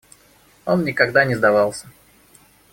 [0.65, 1.85] Он никогда не сдавался.